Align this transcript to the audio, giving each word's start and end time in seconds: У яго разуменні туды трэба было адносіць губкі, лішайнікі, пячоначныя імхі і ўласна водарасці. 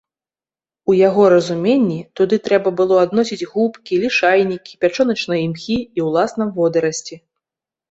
У 0.93 0.93
яго 0.99 1.23
разуменні 1.33 1.97
туды 2.19 2.39
трэба 2.47 2.69
было 2.79 2.95
адносіць 3.05 3.39
губкі, 3.53 4.01
лішайнікі, 4.07 4.75
пячоначныя 4.87 5.41
імхі 5.47 5.79
і 6.01 6.09
ўласна 6.09 6.51
водарасці. 6.59 7.15